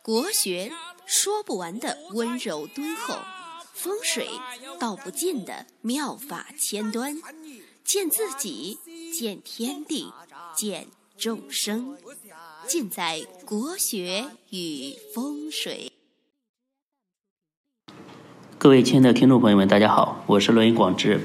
[0.00, 0.70] 国学
[1.06, 3.16] 说不完的温柔敦厚，
[3.72, 4.28] 风水
[4.78, 7.16] 道不尽的妙法千端，
[7.82, 8.78] 见自己，
[9.12, 10.12] 见天地，
[10.54, 10.86] 见
[11.18, 11.98] 众生，
[12.68, 15.90] 尽在国学与风水。
[18.56, 21.20] 各位亲爱的听众朋友们，大家好，我是罗云广志。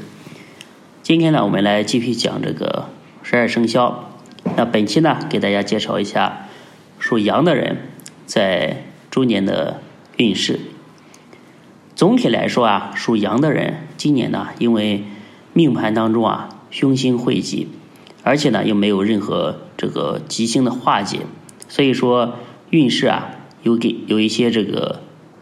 [1.03, 2.89] 今天呢，我们来继续讲这个
[3.21, 4.09] 十二生肖。
[4.57, 6.48] 那本期呢，给大家介绍一下
[6.99, 7.77] 属羊的人
[8.25, 9.81] 在猪年的
[10.17, 10.59] 运势。
[11.95, 15.03] 总体来说啊，属羊的人今年呢，因为
[15.53, 17.67] 命盘当中啊凶星汇集，
[18.23, 21.21] 而且呢又没有任何这个吉星的化解，
[21.67, 22.35] 所以说
[22.69, 23.31] 运势啊
[23.63, 25.01] 有给有一些这个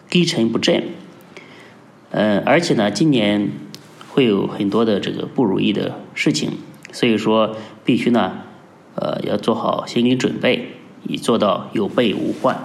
[0.10, 0.84] 低沉不振。
[2.10, 3.50] 嗯，而且呢，今年
[4.10, 6.54] 会有很多的这个不如意的事情，
[6.92, 8.40] 所以说必须呢，
[8.96, 12.58] 呃，要做好心理准备，以做到有备无患。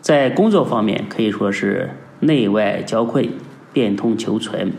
[0.00, 3.28] 在工作方面可以说是内外交困，
[3.72, 4.72] 变通求存。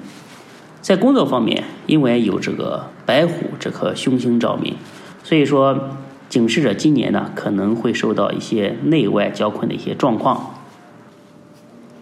[0.81, 4.75] 在工作方面，因为有这个白虎这颗凶星照明，
[5.23, 5.89] 所以说
[6.29, 10.53] 警示着今年呢可能会受到一些内外交困的一些状况。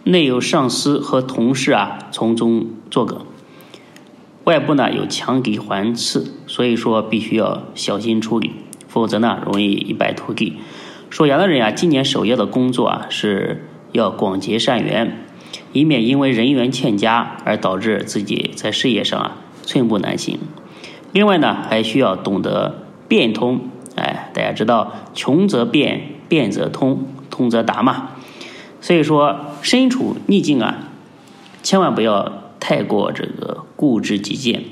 [0.04, 3.24] 内有上司和同事啊从中作梗，
[4.44, 8.50] 外部呢有强敌环伺，所以说必须要小心处理，
[8.94, 10.52] 否则呢容易一败涂地。
[11.10, 15.26] 属羊的人啊，今年首要的工作啊是要广结善缘，
[15.72, 20.38] 以免因为人缘欠佳而导致自己在事业上啊寸步难行。
[21.10, 28.10] 另外呢，还需要懂得变通，哎，大家知道穷则变，变则通，通则达嘛。
[28.80, 30.90] 所以说，身处逆境啊，
[31.64, 34.62] 千万不要太过这个固执己见。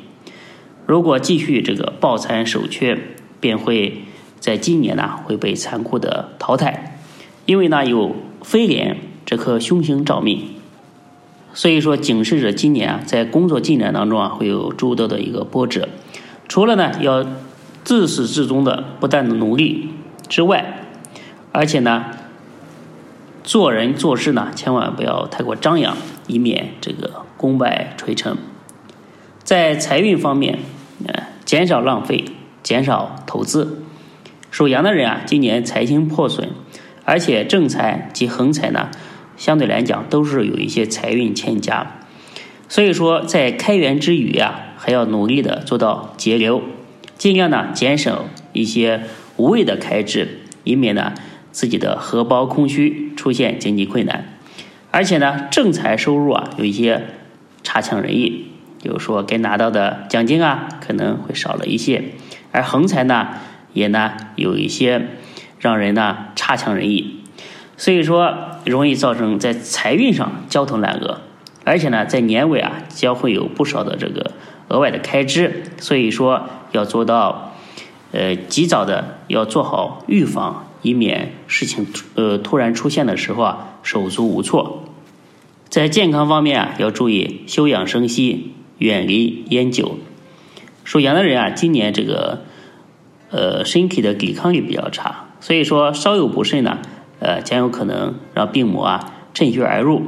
[0.86, 2.98] 如果继续这个抱残守缺，
[3.40, 4.02] 便会
[4.42, 6.98] 在今年呢会被残酷的淘汰。
[7.46, 10.56] 因为呢有飞廉这颗凶星照命，
[11.54, 15.89] 所以说警示着今年啊在工作进展当中啊会有诸多的一个波折。
[16.48, 17.24] 除了呢要
[17.84, 19.90] 自始至终的不断的努力
[20.28, 20.80] 之外，
[21.52, 22.06] 而且呢。
[23.44, 25.96] 做人做事呢，千万不要太过张扬，
[26.28, 28.36] 以免这个功败垂成。
[29.42, 30.61] 在财运方面，
[31.08, 32.24] 呃，减少浪费，
[32.62, 33.83] 减少投资。
[34.52, 36.51] 属羊的人啊，今年财星破损，
[37.07, 38.90] 而且正财及横财呢，
[39.39, 42.01] 相对来讲都是有一些财运欠佳。
[42.68, 46.62] 所以说，在开源之余啊，还要努力的做到节流，
[47.17, 49.05] 尽量呢减少一些
[49.39, 51.14] 无谓的开支，以免呢。
[51.51, 54.39] 自己的荷包空虚，出现经济困难，
[54.91, 57.08] 而且呢，正财收入啊有一些
[57.62, 58.46] 差强人意，
[58.83, 62.05] 比如说该拿到的奖金啊可能会少了一些，
[62.52, 63.29] 而横财呢
[63.72, 65.08] 也呢有一些
[65.58, 67.20] 让人呢差强人意，
[67.77, 68.34] 所以说
[68.64, 71.20] 容易造成在财运上焦头烂额，
[71.64, 74.32] 而且呢在年尾啊将会有不少的这个
[74.68, 77.55] 额外的开支，所以说要做到
[78.12, 80.68] 呃及早的要做好预防。
[80.84, 84.82] 以免事情呃突然出现的时候啊手足无措。
[85.68, 89.98] 在健康方面啊要注意休养生息，远离烟酒。
[90.82, 92.42] 属羊的人啊，今年这个
[93.32, 96.78] 呃身体的抵抗力比较差，所以说稍有不慎呢，
[97.18, 100.02] 呃将有可能让病魔啊趁虚而入。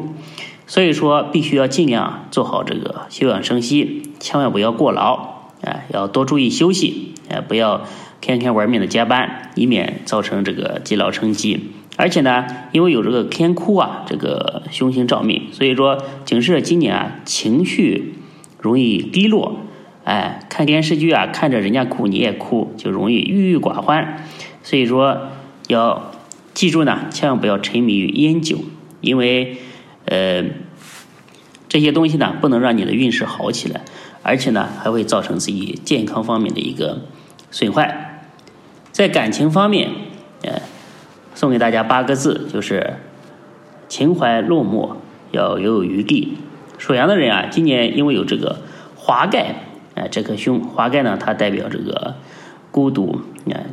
[0.69, 7.83] 所以说必须要尽量做好这个休养生息，千万不要过劳，哎要多注意休息，哎不要。
[8.21, 11.73] 天天玩命的加班，以免造成这个积劳成疾。
[11.99, 18.15] 而且呢，因为有这个天哭啊，这个凶星照命，所以说警示着今年啊情绪
[18.59, 19.59] 容易低落。
[20.05, 24.25] 哎，看电视剧啊，看着人家哭你也哭，就容易郁郁寡欢。
[24.63, 25.29] 所以说
[25.69, 26.13] 要
[26.53, 28.59] 记住呢，千万不要沉迷于烟酒，
[29.01, 29.57] 因为
[30.05, 30.45] 呃
[31.69, 33.81] 这些东西呢不能让你的运势好起来，
[34.23, 37.01] 而且呢还会造成自己健康方面的一个
[37.51, 38.21] 损坏。
[38.93, 39.91] 在感情方面，
[40.43, 40.61] 呃，
[41.35, 42.99] 送给大家八个字，就是
[43.89, 44.97] 情怀落寞，
[45.33, 46.37] 要留有余地。
[46.79, 48.61] 属羊的人啊，今年因为有这个
[48.95, 49.55] 华盖，
[49.95, 52.15] 哎，这颗凶华盖呢，它代表这个
[52.71, 53.21] 孤独，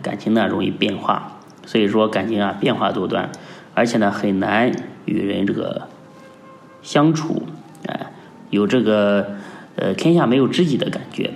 [0.01, 3.31] 感情呢容易变化，所以说感情啊变化多端，
[3.73, 4.71] 而且呢很难
[5.05, 5.87] 与人这个
[6.81, 7.43] 相处，
[7.87, 8.11] 哎，
[8.49, 9.37] 有这个
[9.75, 11.31] 呃天下没有知己的感觉。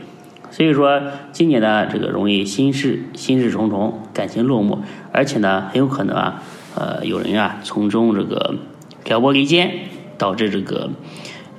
[0.52, 1.02] 所以说，
[1.34, 4.78] 今年呢，这个容易心事心事重重，感情落寞，
[5.12, 6.44] 而且呢，很有可能啊，
[6.76, 8.56] 呃，有人啊从中这个
[9.04, 9.70] 挑拨离间，
[10.18, 10.92] 导致这个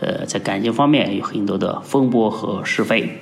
[0.00, 3.18] 呃在感情方面有很多的风波和是非。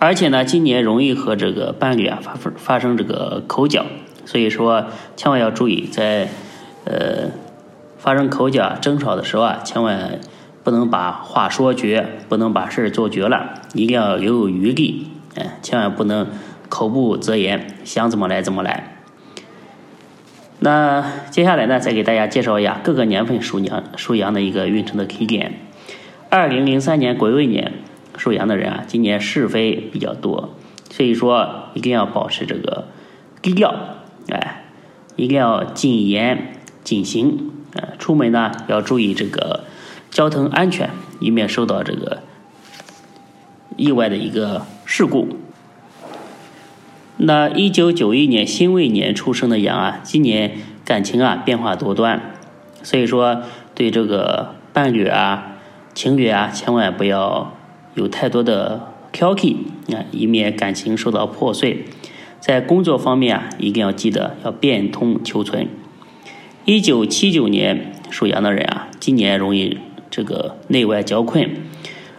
[0.00, 3.84] 而且呢，今年容易和这个伴侣啊发发生这个口角，
[4.24, 4.86] 所以说
[5.16, 6.28] 千万要注意，在
[6.84, 7.30] 呃
[7.98, 10.20] 发生口角争吵的时候啊，千万
[10.62, 16.28] 不能把话说绝，不能把事儿做绝了，一定要留有余地，哎，千万不能
[16.68, 18.98] 口不择言，想怎么来怎么来。
[20.60, 25.54] 那接下来呢，再给大家介绍一下各个年份属羊属羊的一个运程的 K 点。
[26.30, 27.72] 二零零三年癸未年
[28.16, 30.50] 属羊的人啊，今年是非比较多，
[30.90, 32.88] 所以说一定要保持这个
[33.40, 33.74] 低调，
[34.28, 34.64] 哎，
[35.16, 36.52] 一定要谨言
[36.84, 39.64] 谨行，呃，出门呢要注意这个
[40.10, 40.90] 交通安全，
[41.20, 42.22] 以免受到这个
[43.76, 45.28] 意外的一个事故。
[47.16, 52.34] 那一九九一年辛未年出生的羊啊，今年感情啊变化多端，
[52.82, 53.42] 所以说
[53.74, 55.57] 对这个伴侣啊、
[55.98, 57.54] 情侣啊，千万不要
[57.96, 59.56] 有太多的挑剔
[59.92, 61.86] 啊，以免感情受到破碎。
[62.38, 65.68] 在工作方面啊，一定要记得要变通求存。
[66.64, 69.76] 一九七九年属羊的人啊，今年容易
[70.08, 71.50] 这个内外交困，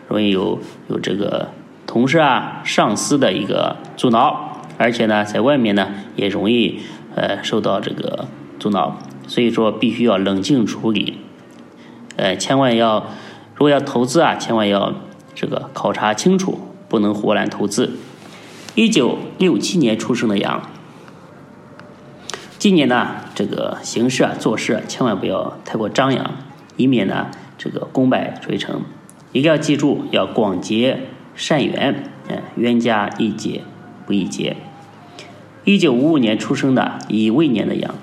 [0.10, 0.60] 容易有
[0.90, 1.52] 有这个
[1.88, 4.62] 同事啊、上司的一个阻挠。
[4.78, 5.88] 而且呢，在外面呢
[6.18, 6.82] 也容易
[7.16, 8.28] 呃受到这个
[8.60, 11.16] 阻挠，所以说必须要冷静处理，
[12.18, 13.08] 呃，千万要
[13.60, 14.94] 如果要投资啊，千万要
[15.36, 16.58] 这个考察清楚，
[16.88, 17.92] 不能胡乱投资。
[18.74, 20.70] 一九六七年出生的羊，
[22.58, 26.36] 今年呢这个行事啊做事千万不要太过张扬，
[26.78, 27.28] 以免呢
[27.58, 28.82] 这个功败垂成。
[29.34, 31.02] 一定要记住要广结
[31.36, 33.64] 善缘，嗯，冤家宜解
[34.06, 34.56] 不宜结。
[35.66, 37.94] 一九五五年出生的乙未年的羊，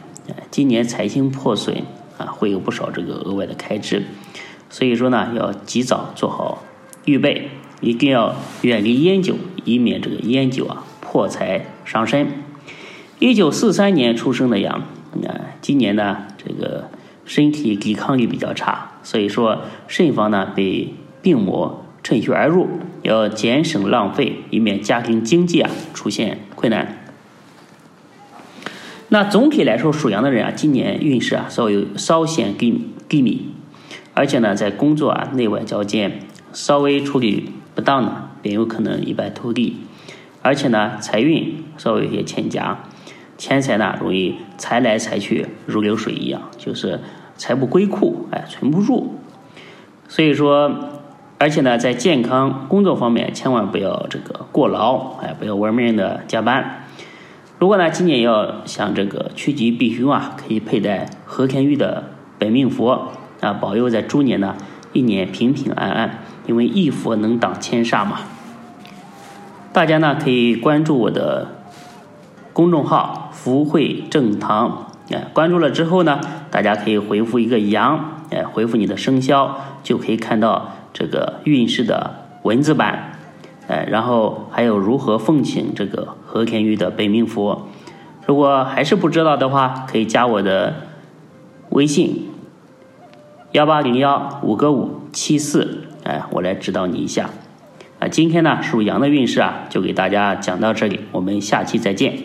[0.51, 1.83] 今年财星破损
[2.19, 4.05] 啊，会有不少这个额外的开支，
[4.69, 6.65] 所以说呢，要及早做好
[7.05, 12.29] 预备，一定要远离烟酒，以免这个烟酒啊破财伤身。
[13.19, 14.83] 一九四三年出生的羊，
[15.27, 16.91] 啊，今年呢这个
[17.25, 20.93] 身体抵抗力比较差，所以说慎防呢被
[21.23, 22.69] 病魔趁虚而入，
[23.03, 26.99] 要减省浪费，以免家庭经济啊出现困难。
[29.09, 33.47] 那总体来说，属羊的人啊，今年运势啊，稍有稍显低低迷，
[34.17, 36.21] 而且呢，在工作啊内外交煎，
[36.55, 39.77] 稍微处理不当呢，便有可能一败涂地。
[40.41, 42.79] 而且呢，财运稍微有些欠佳，
[43.37, 46.99] 钱财呢容易财来财去，如流水一样，就是
[47.37, 49.17] 财不归库，哎，存不住。
[50.09, 50.75] 所以说，
[51.37, 56.87] 而且呢，在健康工作方面，千万不要这个过劳，哎，不要玩命的加班。
[57.59, 62.05] 如果呢，今年要想这个趋吉避凶啊，可以佩戴和田玉的
[62.39, 63.13] 本命佛
[63.47, 64.57] 啊，保佑在猪年呢
[64.93, 66.19] 一年平平安安。
[66.47, 68.21] 因为一佛能挡千煞嘛。
[69.73, 71.57] 大家呢可以关注我的
[72.53, 82.15] 公众号“福慧正堂”，哎，关注了之后呢，大家可以回复一个羊，哎，回复你的生肖，就可以看到这个运势的
[82.45, 83.19] 文字版。
[83.67, 87.67] 哎，然后还有如何奉请这个和田玉的本命佛，
[88.25, 90.75] 如果还是不知道的话，可以加我的
[91.71, 92.29] 微信
[93.53, 97.31] 幺八零幺五个五七四，哎，我来指导你一下。
[97.99, 102.19] 啊，今天呢属羊的运势啊，就给大家讲到这里，我们下期再见。